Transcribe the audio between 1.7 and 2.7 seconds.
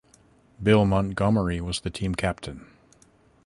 the team captain.